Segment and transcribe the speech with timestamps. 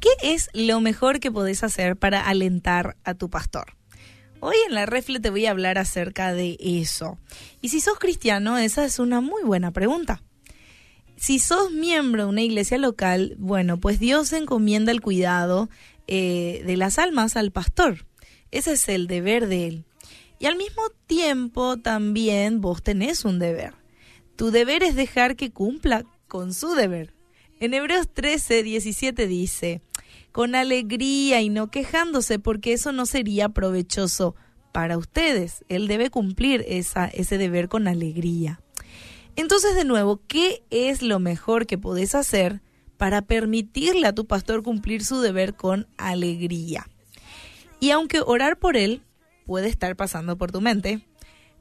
[0.00, 3.76] ¿qué es lo mejor que podés hacer para alentar a tu pastor?
[4.40, 7.18] Hoy en la refle te voy a hablar acerca de eso.
[7.60, 10.22] Y si sos cristiano, esa es una muy buena pregunta.
[11.16, 15.68] Si sos miembro de una iglesia local, bueno, pues Dios encomienda el cuidado
[16.06, 18.06] eh, de las almas al pastor.
[18.50, 19.84] Ese es el deber de él.
[20.38, 23.74] Y al mismo tiempo también vos tenés un deber.
[24.36, 27.12] Tu deber es dejar que cumpla con su deber.
[27.60, 29.82] En Hebreos 13, 17 dice,
[30.32, 34.34] con alegría y no quejándose, porque eso no sería provechoso
[34.72, 35.64] para ustedes.
[35.68, 38.60] Él debe cumplir esa, ese deber con alegría.
[39.36, 42.60] Entonces, de nuevo, ¿qué es lo mejor que podés hacer
[42.96, 46.86] para permitirle a tu pastor cumplir su deber con alegría?
[47.80, 49.02] Y aunque orar por él
[49.46, 51.06] puede estar pasando por tu mente,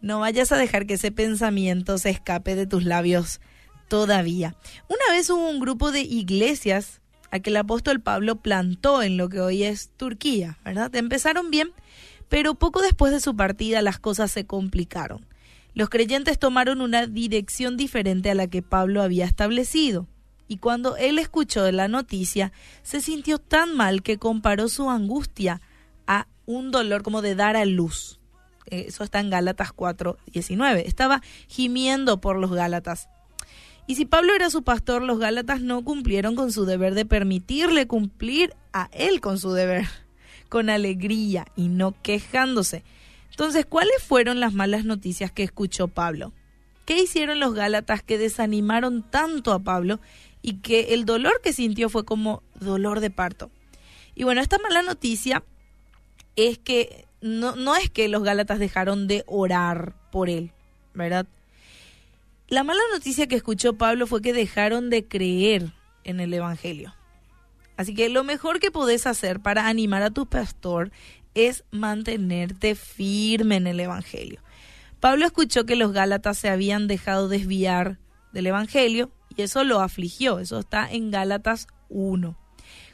[0.00, 3.40] no vayas a dejar que ese pensamiento se escape de tus labios
[3.88, 4.56] todavía.
[4.88, 7.00] Una vez hubo un grupo de iglesias
[7.40, 10.94] que el apóstol Pablo plantó en lo que hoy es Turquía, ¿verdad?
[10.94, 11.72] Empezaron bien,
[12.28, 15.26] pero poco después de su partida las cosas se complicaron.
[15.74, 20.06] Los creyentes tomaron una dirección diferente a la que Pablo había establecido.
[20.48, 25.60] Y cuando él escuchó la noticia, se sintió tan mal que comparó su angustia
[26.06, 28.20] a un dolor como de dar a luz.
[28.66, 30.88] Eso está en Gálatas 4, 19.
[30.88, 33.08] Estaba gimiendo por los Gálatas.
[33.86, 37.86] Y si Pablo era su pastor, los Gálatas no cumplieron con su deber de permitirle
[37.86, 39.86] cumplir a él con su deber,
[40.48, 42.82] con alegría y no quejándose.
[43.30, 46.32] Entonces, ¿cuáles fueron las malas noticias que escuchó Pablo?
[46.84, 50.00] ¿Qué hicieron los Gálatas que desanimaron tanto a Pablo
[50.42, 53.50] y que el dolor que sintió fue como dolor de parto?
[54.14, 55.44] Y bueno, esta mala noticia
[56.36, 60.52] es que no, no es que los Gálatas dejaron de orar por él,
[60.94, 61.26] ¿verdad?
[62.48, 65.72] La mala noticia que escuchó Pablo fue que dejaron de creer
[66.04, 66.94] en el Evangelio.
[67.76, 70.92] Así que lo mejor que podés hacer para animar a tu pastor
[71.34, 74.40] es mantenerte firme en el Evangelio.
[75.00, 77.98] Pablo escuchó que los Gálatas se habían dejado desviar
[78.32, 80.38] del Evangelio y eso lo afligió.
[80.38, 82.38] Eso está en Gálatas 1.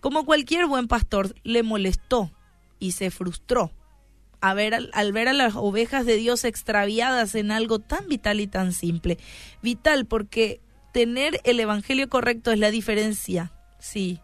[0.00, 2.30] Como cualquier buen pastor, le molestó
[2.78, 3.72] y se frustró
[4.54, 8.72] ver, al ver a las ovejas de Dios extraviadas en algo tan vital y tan
[8.72, 9.18] simple.
[9.62, 10.60] Vital porque
[10.92, 14.20] tener el Evangelio correcto es la diferencia, sí.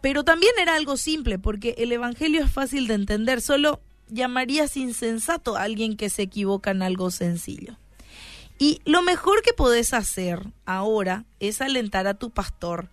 [0.00, 5.56] Pero también era algo simple porque el Evangelio es fácil de entender, solo llamarías insensato
[5.56, 7.78] a alguien que se equivoca en algo sencillo.
[8.58, 12.90] Y lo mejor que podés hacer ahora es alentar a tu pastor,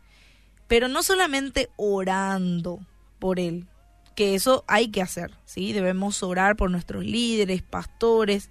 [0.67, 2.79] pero no solamente orando
[3.19, 3.67] por él,
[4.15, 5.73] que eso hay que hacer, ¿sí?
[5.73, 8.49] Debemos orar por nuestros líderes, pastores,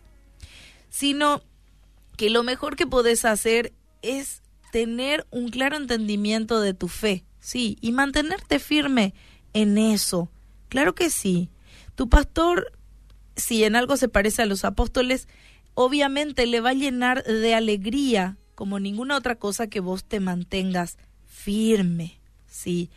[0.91, 1.43] sino
[2.17, 4.43] que lo mejor que podés hacer es
[4.73, 9.15] tener un claro entendimiento de tu fe, sí, y mantenerte firme
[9.53, 10.31] en eso.
[10.69, 11.49] Claro que sí.
[11.95, 12.73] Tu pastor,
[13.37, 15.29] si en algo se parece a los apóstoles,
[15.75, 20.99] obviamente le va a llenar de alegría como ninguna otra cosa que vos te mantengas
[21.27, 22.19] firme,
[22.49, 22.91] sí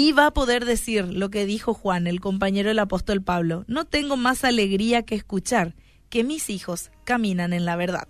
[0.00, 3.84] y va a poder decir lo que dijo Juan, el compañero del apóstol Pablo, no
[3.84, 5.74] tengo más alegría que escuchar
[6.08, 8.06] que mis hijos caminan en la verdad.